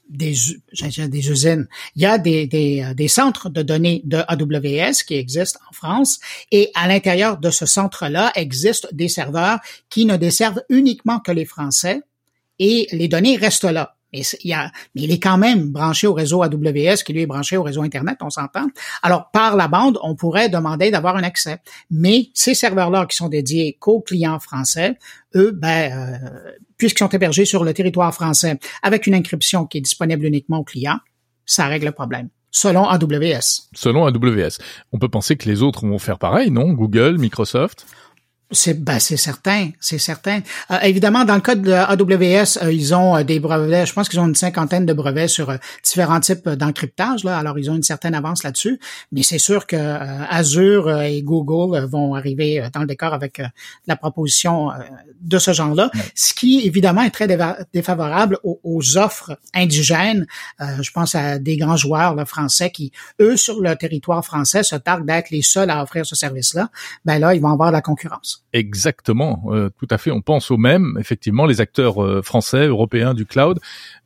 des, 0.08 0.34
des 1.08 1.30
usines, 1.30 1.66
il 1.96 2.02
y 2.02 2.06
a 2.06 2.18
des, 2.18 2.46
des, 2.46 2.82
euh, 2.82 2.94
des, 2.94 3.08
centres 3.08 3.48
de 3.48 3.62
données 3.62 4.02
de 4.04 4.18
AWS 4.28 5.04
qui 5.06 5.14
existent 5.14 5.60
en 5.70 5.72
France 5.72 6.20
et 6.50 6.70
à 6.74 6.86
l'intérieur 6.86 7.38
de 7.38 7.50
ce 7.50 7.64
centre-là 7.64 8.30
existent 8.34 8.88
des 8.92 9.08
serveurs 9.08 9.58
qui 9.88 10.04
ne 10.04 10.16
desservent 10.16 10.62
uniquement 10.68 11.20
que 11.20 11.32
les 11.32 11.46
Français 11.46 12.02
et 12.58 12.86
les 12.92 13.08
données 13.08 13.36
restent 13.36 13.64
là. 13.64 13.96
Mais, 14.12 14.22
il, 14.42 14.52
a, 14.52 14.70
est 14.96 15.18
quand 15.18 15.38
même 15.38 15.70
branché 15.70 16.06
au 16.06 16.14
réseau 16.14 16.42
AWS 16.42 17.02
qui 17.04 17.12
lui 17.12 17.22
est 17.22 17.26
branché 17.26 17.56
au 17.56 17.62
réseau 17.62 17.82
Internet, 17.82 18.18
on 18.20 18.30
s'entend. 18.30 18.66
Alors, 19.02 19.30
par 19.30 19.56
la 19.56 19.68
bande, 19.68 19.98
on 20.02 20.14
pourrait 20.14 20.48
demander 20.48 20.90
d'avoir 20.90 21.16
un 21.16 21.22
accès. 21.22 21.58
Mais 21.90 22.28
ces 22.34 22.54
serveurs-là 22.54 23.06
qui 23.06 23.16
sont 23.16 23.28
dédiés 23.28 23.76
qu'aux 23.80 24.00
clients 24.00 24.38
français, 24.38 24.98
eux, 25.34 25.52
ben, 25.52 25.92
euh, 25.92 26.52
puisqu'ils 26.76 27.04
sont 27.04 27.08
hébergés 27.08 27.44
sur 27.44 27.64
le 27.64 27.72
territoire 27.72 28.12
français 28.14 28.58
avec 28.82 29.06
une 29.06 29.14
encryption 29.14 29.66
qui 29.66 29.78
est 29.78 29.82
disponible 29.82 30.26
uniquement 30.26 30.58
aux 30.58 30.64
clients, 30.64 30.98
ça 31.46 31.66
règle 31.66 31.86
le 31.86 31.92
problème. 31.92 32.28
Selon 32.50 32.86
AWS. 32.86 33.68
Selon 33.74 34.04
AWS. 34.04 34.58
On 34.92 34.98
peut 34.98 35.08
penser 35.08 35.36
que 35.36 35.48
les 35.48 35.62
autres 35.62 35.86
vont 35.86 35.98
faire 35.98 36.18
pareil, 36.18 36.50
non? 36.50 36.74
Google, 36.74 37.16
Microsoft? 37.18 37.86
C'est 38.54 38.74
ben, 38.74 38.98
c'est 38.98 39.16
certain, 39.16 39.70
c'est 39.80 39.98
certain. 39.98 40.40
Euh, 40.70 40.78
évidemment, 40.82 41.24
dans 41.24 41.36
le 41.36 41.40
cas 41.40 41.54
de 41.54 41.72
AWS, 41.72 42.62
euh, 42.62 42.72
ils 42.72 42.94
ont 42.94 43.16
euh, 43.16 43.22
des 43.22 43.40
brevets. 43.40 43.86
Je 43.86 43.94
pense 43.94 44.10
qu'ils 44.10 44.20
ont 44.20 44.26
une 44.26 44.34
cinquantaine 44.34 44.84
de 44.84 44.92
brevets 44.92 45.28
sur 45.28 45.56
différents 45.82 46.20
types 46.20 46.46
d'encryptage. 46.46 47.24
Là, 47.24 47.38
alors 47.38 47.58
ils 47.58 47.70
ont 47.70 47.74
une 47.74 47.82
certaine 47.82 48.14
avance 48.14 48.44
là-dessus. 48.44 48.78
Mais 49.10 49.22
c'est 49.22 49.38
sûr 49.38 49.66
que 49.66 49.76
Azure 49.76 51.00
et 51.00 51.22
Google 51.22 51.86
vont 51.86 52.14
arriver 52.14 52.62
dans 52.74 52.80
le 52.80 52.86
décor 52.86 53.14
avec 53.14 53.40
la 53.86 53.96
proposition 53.96 54.70
de 55.20 55.38
ce 55.38 55.52
genre-là, 55.52 55.90
ce 56.14 56.34
qui 56.34 56.66
évidemment 56.66 57.02
est 57.02 57.10
très 57.10 57.28
défavorable 57.72 58.38
aux, 58.42 58.98
offres 58.98 59.38
indigènes. 59.54 60.26
je 60.60 60.90
pense 60.90 61.14
à 61.14 61.38
des 61.38 61.56
grands 61.56 61.76
joueurs 61.76 62.14
là, 62.14 62.24
français 62.24 62.70
qui, 62.70 62.92
eux, 63.20 63.36
sur 63.36 63.60
le 63.60 63.76
territoire 63.76 64.24
français, 64.24 64.62
se 64.62 64.76
targuent 64.76 65.06
d'être 65.06 65.30
les 65.30 65.42
seuls 65.42 65.70
à 65.70 65.82
offrir 65.82 66.04
ce 66.04 66.16
service-là. 66.16 66.70
Ben 67.04 67.18
là, 67.18 67.34
ils 67.34 67.40
vont 67.40 67.52
avoir 67.52 67.70
de 67.70 67.74
la 67.74 67.82
concurrence. 67.82 68.41
Exactement, 68.54 69.44
euh, 69.46 69.70
tout 69.78 69.86
à 69.88 69.96
fait. 69.96 70.10
On 70.10 70.20
pense 70.20 70.50
au 70.50 70.58
même, 70.58 70.98
effectivement, 71.00 71.46
les 71.46 71.62
acteurs 71.62 72.04
euh, 72.04 72.20
français, 72.20 72.66
européens 72.66 73.14
du 73.14 73.24
cloud, 73.24 73.58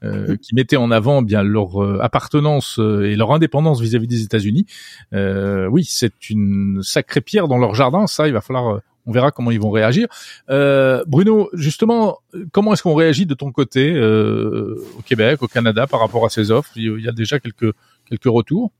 euh, 0.04 0.28
mhm. 0.28 0.38
qui 0.38 0.54
mettaient 0.54 0.76
en 0.76 0.92
avant 0.92 1.20
bien 1.20 1.42
leur 1.42 1.80
appartenance 2.00 2.78
et 2.78 3.16
leur 3.16 3.32
indépendance 3.32 3.80
vis-à-vis 3.80 4.06
des 4.06 4.22
États-Unis. 4.22 4.66
oui, 5.12 5.84
c'est 5.84 6.30
une 6.30 6.80
sacrée 6.82 7.20
pierre 7.20 7.48
dans 7.48 7.58
leur 7.58 7.74
jardin. 7.74 8.06
Ça, 8.06 8.28
il 8.28 8.32
va 8.32 8.40
falloir. 8.40 8.80
on 9.06 9.12
verra 9.12 9.32
comment 9.32 9.50
ils 9.50 9.60
vont 9.60 9.70
réagir. 9.70 10.06
Bruno, 10.48 11.50
justement, 11.52 12.18
comment 12.52 12.72
est-ce 12.72 12.82
qu'on 12.82 12.94
réagit 12.94 13.26
de 13.26 13.34
ton 13.34 13.50
côté 13.50 13.98
au 14.00 15.02
Québec, 15.04 15.42
au 15.42 15.48
Canada, 15.48 15.86
par 15.86 16.00
rapport 16.00 16.24
à 16.24 16.28
ces 16.28 16.50
offres? 16.52 16.70
Il 16.76 17.00
y 17.00 17.08
a 17.08 17.12
déjà 17.12 17.40
quelques 17.40 17.72
quelques 18.08 18.24
retours? 18.26 18.70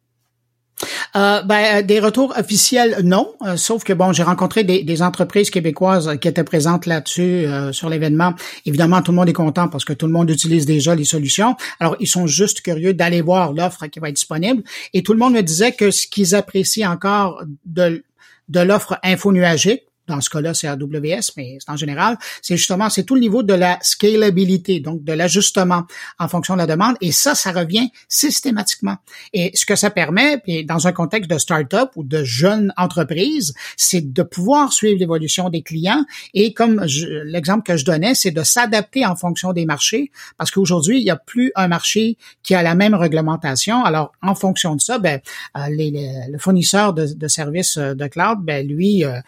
Euh, 1.17 1.43
ben, 1.43 1.79
euh, 1.79 1.83
des 1.83 1.99
retours 1.99 2.35
officiels, 2.37 2.99
non. 3.03 3.33
Euh, 3.43 3.57
sauf 3.57 3.85
que 3.85 3.95
bon, 3.95 4.13
j'ai 4.13 4.23
rencontré 4.23 4.65
des, 4.65 5.03
entreprises 5.03 5.51
québécoises 5.51 6.19
qui 6.21 6.29
étaient 6.29 6.45
présentes 6.45 6.87
là-dessus 6.87 7.47
sur 7.73 7.91
l'événement. 7.91 8.35
Évidemment, 8.65 9.03
tout 9.03 9.13
le 9.13 9.17
monde 9.17 9.29
est 9.29 9.35
content 9.35 9.69
parce 9.69 9.85
que 9.85 9.93
tout 9.93 10.07
le 10.07 10.13
monde 10.13 10.31
utilise 10.31 10.65
déjà 10.65 10.95
les 10.95 11.05
solutions. 11.05 11.55
Alors, 11.81 11.97
ils 12.01 12.07
sont 12.07 12.27
juste 12.27 12.63
curieux 12.63 12.95
d'aller 12.95 13.21
voir 13.21 13.53
l'offre 13.53 13.87
qui 13.89 13.99
va 13.99 14.09
être 14.09 14.17
disponible. 14.17 14.63
Et 14.95 15.03
tout 15.03 15.13
le 15.13 15.19
monde 15.19 15.35
me 15.35 15.43
disait 15.43 15.73
que 15.73 15.91
ce 15.91 16.07
qu'ils 16.07 16.35
apprécient 16.35 16.91
encore 16.91 17.43
de 17.67 18.03
de 18.49 18.61
l'offre 18.61 18.99
infonuagique, 19.03 19.83
dans 20.07 20.21
ce 20.21 20.31
cas-là, 20.31 20.55
c'est 20.55 20.69
AWS, 20.69 21.33
mais 21.37 21.59
en 21.67 21.77
général, 21.77 22.19
c'est 22.43 22.57
justement, 22.57 22.91
c'est 22.91 23.05
tout 23.05 23.15
le 23.15 23.21
niveau 23.21 23.43
de 23.43 23.55
la 23.55 23.79
scalabilité, 23.83 24.81
donc 24.81 25.05
de 25.05 25.13
l'ajustement 25.13 25.85
en 26.19 26.29
fonction 26.29 26.55
de 26.55 26.59
la 26.59 26.67
demande. 26.67 26.97
Et 27.01 27.13
ça, 27.13 27.35
ça 27.35 27.53
revient 27.53 27.91
systématiquement. 28.09 28.97
Et 29.33 29.51
ce 29.55 29.67
que 29.67 29.77
ça 29.77 29.91
permet, 29.91 30.39
puis 30.39 30.65
dans 30.65 30.87
un 30.87 30.93
contexte 30.93 31.31
de 31.31 31.39
start-up 31.39 31.91
ou 31.97 32.05
de 32.05 32.25
jeune 32.25 32.73
entreprise, 32.77 33.55
c'est 33.77 34.13
de 34.13 34.23
pouvoir 34.23 34.73
suivre 34.73 34.99
l'évolution 34.99 35.49
des 35.51 35.63
clients. 35.63 36.05
Et 36.35 36.53
comme 36.53 36.85
l'exemple 37.25 37.65
que 37.65 37.77
je 37.77 37.85
donnais, 37.85 38.15
c'est 38.15 38.31
de 38.31 38.43
s'adapter 38.43 39.05
en 39.07 39.17
fonction 39.17 39.53
des 39.53 39.67
marchés, 39.67 40.11
parce 40.37 40.51
qu'aujourd'hui, 40.51 41.01
il 41.01 41.05
n'y 41.05 41.11
a 41.11 41.17
plus 41.17 41.53
un 41.55 41.69
marché 41.69 42.17
qui 42.43 42.55
a 42.55 42.63
la 42.63 42.75
même 42.75 42.95
réglementation. 42.95 43.85
Alors, 43.85 44.13
en 44.23 44.35
fonction 44.35 44.77
de 44.77 44.81
ça, 44.81 44.99
ben, 44.99 45.21
euh, 45.57 45.69
les, 45.71 46.11
le 46.31 46.39
fournisseur 46.39 46.93
de, 46.93 47.07
de 47.07 47.29
services 47.29 47.77
euh, 47.77 47.95
de 47.95 48.07
cloud, 48.07 48.39
ben, 48.43 48.67
lui, 48.67 49.05
euh, 49.05 49.21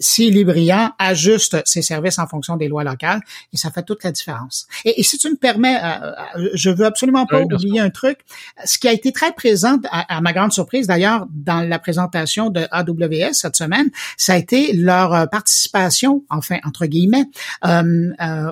s'il 0.00 0.36
est 0.38 0.44
brillant, 0.44 0.92
ajuste 0.98 1.58
ses 1.64 1.82
services 1.82 2.18
en 2.18 2.26
fonction 2.26 2.56
des 2.56 2.68
lois 2.68 2.82
locales 2.82 3.20
et 3.52 3.56
ça 3.56 3.70
fait 3.70 3.82
toute 3.82 4.02
la 4.02 4.10
différence. 4.10 4.66
Et, 4.84 5.02
si 5.02 5.18
tu 5.18 5.30
me 5.30 5.36
permets, 5.36 5.76
euh, 5.76 6.12
euh, 6.36 6.50
je 6.54 6.70
veux 6.70 6.86
absolument 6.86 7.26
pas 7.26 7.40
oublier 7.40 7.80
un 7.80 7.90
truc. 7.90 8.20
Ce 8.64 8.78
qui 8.78 8.88
a 8.88 8.92
été 8.92 9.12
très 9.12 9.32
présent, 9.32 9.78
à, 9.90 10.20
ma 10.20 10.32
grande 10.32 10.52
surprise 10.52 10.86
d'ailleurs, 10.86 11.26
dans 11.30 11.60
la 11.60 11.78
présentation 11.78 12.50
de 12.50 12.66
AWS 12.70 13.34
cette 13.34 13.56
semaine, 13.56 13.90
ça 14.16 14.34
a 14.34 14.36
été 14.36 14.72
leur 14.72 15.14
euh, 15.14 15.26
participation, 15.26 16.24
enfin 16.30 16.58
entre 16.64 16.86
guillemets, 16.86 17.26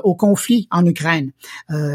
au 0.04 0.14
conflit 0.14 0.68
en 0.70 0.84
Ukraine. 0.84 1.30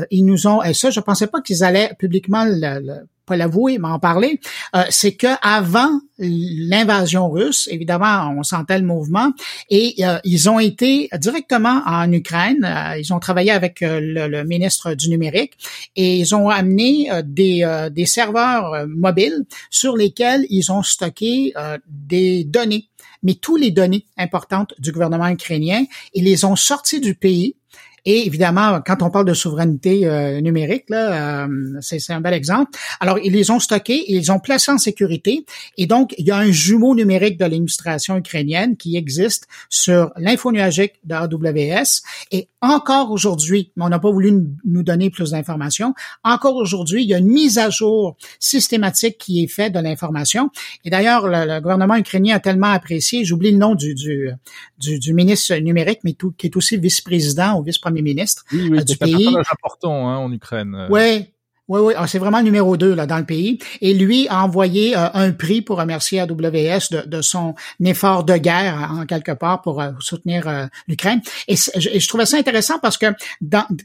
ils 0.09 0.25
nous 0.25 0.47
ont, 0.47 0.63
et 0.63 0.73
ça, 0.73 0.89
je 0.89 0.99
pensais 0.99 1.27
pas 1.27 1.41
qu'ils 1.41 1.63
allaient 1.63 1.91
publiquement 1.99 2.45
le 2.45 3.05
pas 3.25 3.37
l'avouer, 3.37 3.77
mais 3.77 3.87
en 3.87 3.99
parler, 3.99 4.39
euh, 4.75 4.83
c'est 4.89 5.13
que 5.13 5.27
avant 5.41 5.99
l'invasion 6.19 7.29
russe, 7.29 7.67
évidemment, 7.71 8.33
on 8.37 8.43
sentait 8.43 8.77
le 8.77 8.85
mouvement, 8.85 9.31
et 9.69 9.95
euh, 9.99 10.19
ils 10.23 10.49
ont 10.49 10.59
été 10.59 11.09
directement 11.17 11.81
en 11.85 12.11
Ukraine. 12.11 12.63
Euh, 12.63 12.97
ils 12.99 13.13
ont 13.13 13.19
travaillé 13.19 13.51
avec 13.51 13.79
le, 13.81 14.43
ministre 14.43 14.93
du 14.93 15.09
numérique 15.09 15.53
et 15.95 16.17
ils 16.17 16.35
ont 16.35 16.49
amené 16.49 17.09
des, 17.23 17.87
des 17.91 18.05
serveurs 18.05 18.85
mobiles 18.87 19.45
sur 19.69 19.95
lesquels 19.95 20.45
ils 20.49 20.71
ont 20.71 20.83
stocké 20.83 21.53
des 21.87 22.43
données 22.43 22.89
mais 23.23 23.35
tous 23.35 23.55
les 23.55 23.71
données 23.71 24.05
importantes 24.17 24.73
du 24.79 24.91
gouvernement 24.91 25.29
ukrainien, 25.29 25.85
ils 26.13 26.25
les 26.25 26.43
ont 26.43 26.57
sortis 26.57 26.99
du 26.99 27.15
pays 27.15 27.55
et 28.05 28.25
évidemment, 28.27 28.81
quand 28.85 29.01
on 29.01 29.09
parle 29.09 29.25
de 29.25 29.33
souveraineté 29.33 30.05
euh, 30.05 30.41
numérique, 30.41 30.89
là, 30.89 31.45
euh, 31.45 31.77
c'est 31.79 32.11
un 32.11 32.19
bel 32.19 32.33
exemple. 32.33 32.71
Alors, 32.99 33.17
ils 33.19 33.31
les 33.31 33.49
ont 33.49 33.59
stockés, 33.59 34.03
ils 34.07 34.17
les 34.17 34.29
ont 34.29 34.39
placés 34.39 34.71
en 34.71 34.77
sécurité. 34.77 35.45
Et 35.77 35.85
donc, 35.85 36.13
il 36.17 36.27
y 36.27 36.31
a 36.31 36.37
un 36.37 36.51
jumeau 36.51 36.95
numérique 36.95 37.37
de 37.37 37.43
l'administration 37.43 38.17
ukrainienne 38.17 38.75
qui 38.75 38.97
existe 38.97 39.47
sur 39.69 40.11
l'info 40.17 40.51
nuagique 40.51 40.93
de 41.05 41.15
AWS. 41.15 42.01
Et 42.31 42.49
encore 42.61 43.11
aujourd'hui, 43.11 43.71
mais 43.75 43.85
on 43.85 43.89
n'a 43.89 43.99
pas 43.99 44.11
voulu 44.11 44.33
nous 44.65 44.83
donner 44.83 45.09
plus 45.09 45.31
d'informations, 45.31 45.93
encore 46.23 46.55
aujourd'hui, 46.55 47.03
il 47.03 47.09
y 47.09 47.13
a 47.13 47.17
une 47.17 47.27
mise 47.27 47.57
à 47.57 47.69
jour 47.69 48.15
systématique 48.39 49.17
qui 49.17 49.43
est 49.43 49.47
faite 49.47 49.73
de 49.73 49.79
l'information. 49.79 50.49
Et 50.85 50.89
d'ailleurs, 50.89 51.27
le, 51.27 51.59
gouvernement 51.59 51.95
ukrainien 51.95 52.35
a 52.35 52.39
tellement 52.39 52.71
apprécié, 52.71 53.25
j'oublie 53.25 53.51
le 53.51 53.57
nom 53.57 53.75
du, 53.75 53.93
du, 53.95 54.29
du, 54.77 55.13
ministre 55.13 55.55
numérique, 55.55 55.99
mais 56.03 56.13
tout, 56.13 56.33
qui 56.37 56.47
est 56.47 56.55
aussi 56.55 56.77
vice-président 56.77 57.59
ou 57.59 57.63
vice-premier 57.63 57.92
ministre 58.01 58.43
oui, 58.51 58.69
oui, 58.71 58.83
du 58.83 58.97
pays. 58.97 59.29
C'est 59.31 59.37
un 59.37 59.43
important 59.51 60.09
hein, 60.09 60.17
en 60.17 60.31
Ukraine. 60.31 60.87
Oui, 60.89 61.32
oui, 61.69 61.79
oui, 61.79 61.93
ah, 61.95 62.07
c'est 62.07 62.19
vraiment 62.19 62.39
le 62.39 62.43
numéro 62.43 62.75
2 62.75 62.93
là 62.93 63.05
dans 63.05 63.17
le 63.17 63.25
pays. 63.25 63.57
Et 63.79 63.93
lui 63.93 64.27
a 64.27 64.43
envoyé 64.43 64.97
euh, 64.97 65.07
un 65.13 65.31
prix 65.31 65.61
pour 65.61 65.77
remercier 65.77 66.19
AWS 66.19 67.05
de, 67.07 67.21
son 67.21 67.55
effort 67.81 68.25
de 68.25 68.35
guerre 68.35 68.89
en 68.91 69.05
quelque 69.05 69.31
part 69.31 69.61
pour 69.61 69.81
euh, 69.81 69.91
soutenir 69.99 70.45
euh, 70.49 70.65
l'Ukraine. 70.89 71.21
Et, 71.47 71.55
je 71.55 72.07
trouvais 72.09 72.25
ça 72.25 72.37
intéressant 72.37 72.79
parce 72.79 72.97
que 72.97 73.05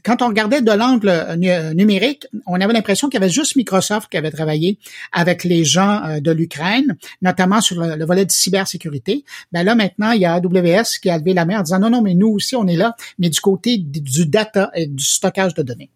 quand 0.03 0.21
on 0.21 0.27
regardait 0.27 0.61
de 0.61 0.71
l'angle 0.71 1.37
numérique, 1.73 2.27
on 2.45 2.59
avait 2.59 2.73
l'impression 2.73 3.07
qu'il 3.07 3.19
y 3.19 3.23
avait 3.23 3.31
juste 3.31 3.55
Microsoft 3.55 4.09
qui 4.09 4.17
avait 4.17 4.31
travaillé 4.31 4.77
avec 5.13 5.45
les 5.45 5.63
gens 5.63 6.19
de 6.19 6.31
l'Ukraine, 6.31 6.97
notamment 7.21 7.61
sur 7.61 7.81
le, 7.81 8.05
volet 8.05 8.25
de 8.25 8.31
cybersécurité. 8.31 9.23
Ben 9.51 9.63
là 9.63 9.75
maintenant, 9.75 10.11
il 10.11 10.21
y 10.21 10.25
a 10.25 10.33
AWS 10.33 10.99
qui 11.01 11.09
a 11.09 11.17
levé 11.17 11.33
la 11.33 11.45
main 11.45 11.59
en 11.59 11.63
disant 11.63 11.79
non, 11.79 11.89
non, 11.89 12.01
mais 12.01 12.13
nous 12.13 12.27
aussi 12.27 12.55
on 12.55 12.67
est 12.67 12.75
là, 12.75 12.95
mais 13.19 13.29
du 13.29 13.39
côté 13.39 13.77
du 13.77 14.25
data 14.25 14.69
et 14.75 14.87
du 14.87 15.03
stockage 15.03 15.53
de 15.53 15.63
données. 15.63 15.91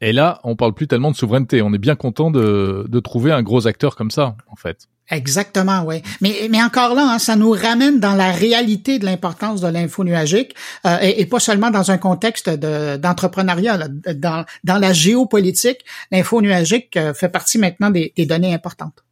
Et 0.00 0.12
là, 0.12 0.40
on 0.44 0.56
parle 0.56 0.72
plus 0.72 0.86
tellement 0.86 1.10
de 1.10 1.16
souveraineté. 1.16 1.60
On 1.62 1.74
est 1.74 1.78
bien 1.78 1.94
content 1.94 2.30
de, 2.30 2.86
de 2.88 3.00
trouver 3.00 3.32
un 3.32 3.42
gros 3.42 3.66
acteur 3.66 3.96
comme 3.96 4.10
ça, 4.10 4.36
en 4.48 4.56
fait. 4.56 4.88
Exactement, 5.10 5.82
oui. 5.84 6.02
Mais, 6.20 6.48
mais 6.50 6.62
encore 6.62 6.94
là, 6.94 7.14
hein, 7.14 7.18
ça 7.18 7.34
nous 7.34 7.50
ramène 7.50 7.98
dans 7.98 8.14
la 8.14 8.30
réalité 8.30 9.00
de 9.00 9.04
l'importance 9.04 9.60
de 9.60 9.66
l'info 9.66 10.04
nuagique 10.04 10.54
euh, 10.86 10.98
et, 11.00 11.26
pas 11.26 11.40
seulement 11.40 11.70
dans 11.70 11.90
un 11.90 11.98
contexte 11.98 12.48
d'entrepreneuriat. 12.48 13.88
dans, 14.14 14.44
dans 14.62 14.78
la 14.78 14.92
géopolitique, 14.92 15.84
l'info 16.12 16.40
nuagique 16.40 16.96
euh, 16.96 17.12
fait 17.12 17.28
partie 17.28 17.58
maintenant 17.58 17.90
des, 17.90 18.12
des, 18.16 18.24
données 18.24 18.54
importantes. 18.54 19.04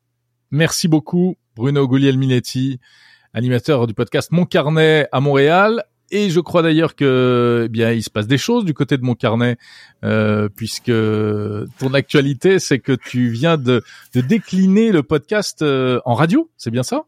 Merci 0.53 0.87
beaucoup, 0.87 1.37
Bruno 1.57 1.87
Guglielminetti, 1.89 2.79
animateur 3.35 3.89
du 3.89 3.95
podcast 3.95 4.31
Mon 4.31 4.47
Carnet 4.47 5.09
à 5.11 5.21
Montréal. 5.21 5.83
Et 6.11 6.31
je 6.31 6.41
crois 6.41 6.63
d'ailleurs 6.63 6.95
que 6.95 7.65
eh 7.67 7.69
bien 7.69 7.93
il 7.93 8.03
se 8.03 8.11
passe 8.11 8.27
des 8.27 8.39
choses 8.39 8.65
du 8.65 8.75
côté 8.75 8.97
de 8.97 9.03
mon 9.03 9.15
carnet, 9.15 9.57
euh, 10.05 10.49
puisque 10.55 10.93
ton 11.79 11.95
actualité, 11.95 12.59
c'est 12.59 12.79
que 12.79 12.93
tu 12.93 13.29
viens 13.31 13.57
de, 13.57 13.83
de 14.15 14.21
décliner 14.21 14.91
le 14.93 15.03
podcast 15.03 15.63
euh, 15.63 16.01
en 16.05 16.15
radio, 16.15 16.51
c'est 16.57 16.71
bien 16.71 16.83
ça? 16.83 17.05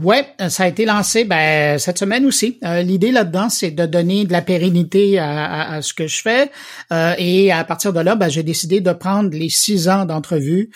Ouais, 0.00 0.26
euh, 0.40 0.48
ça 0.48 0.64
a 0.64 0.68
été 0.68 0.86
lancé 0.86 1.24
ben, 1.24 1.78
cette 1.78 1.98
semaine 1.98 2.24
aussi. 2.24 2.58
Euh, 2.64 2.80
l'idée 2.80 3.12
là-dedans, 3.12 3.50
c'est 3.50 3.70
de 3.70 3.84
donner 3.84 4.24
de 4.24 4.32
la 4.32 4.40
pérennité 4.40 5.18
à, 5.18 5.70
à, 5.70 5.82
ce 5.82 5.92
que 5.92 6.06
je 6.06 6.22
fais. 6.22 6.50
Euh, 6.90 7.14
et 7.18 7.52
à 7.52 7.62
partir 7.64 7.92
de 7.92 8.00
là, 8.00 8.14
ben, 8.16 8.30
j'ai 8.30 8.42
décidé 8.42 8.80
de 8.80 8.92
prendre 8.92 9.28
les 9.36 9.50
six 9.50 9.90
ans 9.90 10.06
d'entrevues 10.06 10.70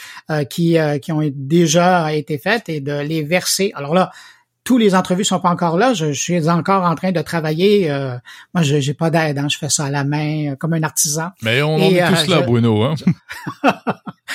qui, 0.50 0.76
qui 1.00 1.12
ont 1.12 1.22
déjà 1.34 2.12
été 2.12 2.36
faites 2.36 2.68
et 2.68 2.80
de 2.80 3.00
les 3.00 3.22
verser. 3.22 3.72
Alors 3.74 3.94
là, 3.94 4.10
tous 4.66 4.78
les 4.78 4.96
entrevues 4.96 5.24
sont 5.24 5.38
pas 5.38 5.48
encore 5.48 5.78
là. 5.78 5.94
Je, 5.94 6.12
suis 6.12 6.50
encore 6.50 6.84
en 6.84 6.96
train 6.96 7.12
de 7.12 7.22
travailler. 7.22 7.88
Euh, 7.88 8.16
moi, 8.52 8.62
je 8.62 8.80
j'ai 8.80 8.94
pas 8.94 9.10
d'aide. 9.10 9.38
Hein. 9.38 9.46
Je 9.48 9.56
fais 9.56 9.68
ça 9.68 9.86
à 9.86 9.90
la 9.90 10.02
main, 10.04 10.50
euh, 10.50 10.56
comme 10.56 10.74
un 10.74 10.82
artisan. 10.82 11.30
Mais 11.42 11.62
on 11.62 11.76
en 11.76 11.78
est 11.78 12.04
tous 12.04 12.26
là, 12.26 12.38
euh, 12.38 12.42
Bruno. 12.42 12.82
Hein? 12.82 12.96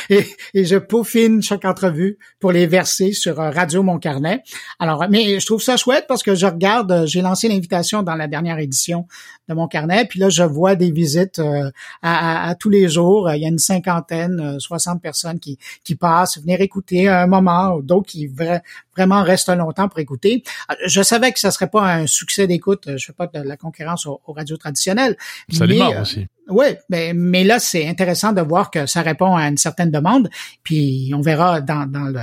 et, 0.09 0.25
et, 0.53 0.65
je 0.65 0.77
peaufine 0.77 1.41
chaque 1.41 1.65
entrevue 1.65 2.17
pour 2.39 2.51
les 2.51 2.67
verser 2.67 3.13
sur 3.13 3.39
euh, 3.39 3.49
Radio 3.49 3.83
Mon 3.83 3.99
Carnet. 3.99 4.43
Alors, 4.79 5.05
mais 5.09 5.39
je 5.39 5.45
trouve 5.45 5.61
ça 5.61 5.77
chouette 5.77 6.05
parce 6.07 6.23
que 6.23 6.35
je 6.35 6.45
regarde, 6.45 6.91
euh, 6.91 7.05
j'ai 7.05 7.21
lancé 7.21 7.47
l'invitation 7.47 8.03
dans 8.03 8.15
la 8.15 8.27
dernière 8.27 8.59
édition 8.59 9.07
de 9.49 9.53
Mon 9.53 9.67
Carnet, 9.67 10.05
puis 10.05 10.19
là, 10.19 10.29
je 10.29 10.43
vois 10.43 10.75
des 10.75 10.91
visites 10.91 11.39
euh, 11.39 11.69
à, 12.01 12.49
à, 12.49 12.55
tous 12.55 12.69
les 12.69 12.89
jours. 12.89 13.31
Il 13.31 13.41
y 13.41 13.45
a 13.45 13.49
une 13.49 13.57
cinquantaine, 13.57 14.59
60 14.59 15.01
personnes 15.01 15.39
qui, 15.39 15.57
qui 15.83 15.95
passent, 15.95 16.39
venir 16.39 16.61
écouter 16.61 17.07
un 17.07 17.27
moment, 17.27 17.79
d'autres 17.79 18.07
qui 18.07 18.27
vraiment 18.27 19.23
restent 19.23 19.55
longtemps 19.55 19.87
pour 19.87 19.99
écouter. 19.99 20.43
Je 20.85 21.01
savais 21.01 21.31
que 21.31 21.39
ça 21.39 21.51
serait 21.51 21.69
pas 21.69 21.93
un 21.93 22.07
succès 22.07 22.47
d'écoute. 22.47 22.89
Je 22.97 23.05
fais 23.05 23.13
pas 23.13 23.27
de 23.27 23.39
la 23.39 23.57
concurrence 23.57 24.05
aux, 24.05 24.21
radios 24.27 24.57
traditionnelles. 24.57 25.17
Ça 25.51 25.65
mais, 25.65 25.81
aussi. 25.99 26.27
Oui, 26.49 26.65
mais, 26.89 27.13
mais 27.13 27.43
là, 27.43 27.59
c'est 27.59 27.87
intéressant 27.87 28.33
de 28.33 28.41
voir 28.41 28.71
que 28.71 28.85
ça 28.85 29.01
répond 29.01 29.35
à 29.35 29.47
une 29.47 29.57
certaine 29.57 29.91
demande, 29.91 30.29
puis 30.63 31.11
on 31.15 31.21
verra 31.21 31.61
dans, 31.61 31.85
dans 31.85 32.03
le 32.03 32.19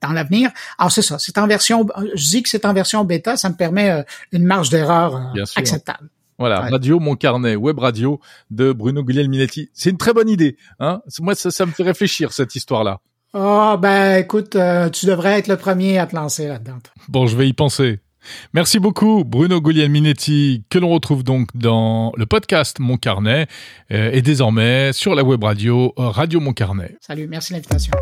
dans 0.00 0.12
l'avenir. 0.12 0.50
Alors 0.78 0.90
c'est 0.90 1.02
ça, 1.02 1.18
c'est 1.18 1.36
en 1.38 1.46
version, 1.46 1.86
je 2.14 2.30
dis 2.30 2.42
que 2.42 2.48
c'est 2.48 2.64
en 2.64 2.72
version 2.72 3.04
bêta, 3.04 3.36
ça 3.36 3.50
me 3.50 3.54
permet 3.54 3.90
euh, 3.90 4.02
une 4.32 4.44
marge 4.44 4.70
d'erreur 4.70 5.16
euh, 5.16 5.44
acceptable. 5.56 6.08
Voilà, 6.38 6.60
Radio 6.60 7.00
Mon 7.00 7.16
Carnet, 7.16 7.54
web 7.54 7.78
radio 7.78 8.18
de 8.50 8.72
Bruno 8.72 9.02
Guglielminetti. 9.02 9.68
C'est 9.74 9.90
une 9.90 9.98
très 9.98 10.14
bonne 10.14 10.30
idée. 10.30 10.56
Hein 10.78 11.02
Moi, 11.20 11.34
ça, 11.34 11.50
ça 11.50 11.66
me 11.66 11.70
fait 11.70 11.82
réfléchir, 11.82 12.32
cette 12.32 12.54
histoire-là. 12.54 13.00
Oh, 13.34 13.76
ben 13.78 14.16
écoute, 14.16 14.56
euh, 14.56 14.88
tu 14.88 15.04
devrais 15.04 15.38
être 15.38 15.48
le 15.48 15.58
premier 15.58 15.98
à 15.98 16.06
te 16.06 16.16
lancer 16.16 16.48
là-dedans. 16.48 16.78
Bon, 17.08 17.26
je 17.26 17.36
vais 17.36 17.46
y 17.46 17.52
penser. 17.52 18.00
Merci 18.52 18.78
beaucoup 18.78 19.24
Bruno 19.24 19.60
Guglielminetti 19.60 20.64
que 20.70 20.78
l'on 20.78 20.90
retrouve 20.90 21.24
donc 21.24 21.48
dans 21.54 22.12
le 22.16 22.26
podcast 22.26 22.78
Mon 22.78 22.96
Carnet 22.96 23.46
euh, 23.92 24.10
et 24.12 24.22
désormais 24.22 24.92
sur 24.92 25.14
la 25.14 25.24
web 25.24 25.42
radio 25.42 25.92
euh, 25.98 26.08
Radio 26.08 26.40
Mon 26.40 26.52
Carnet. 26.52 26.96
Salut, 27.00 27.26
merci 27.28 27.52
de 27.52 27.58
l'invitation. 27.58 27.92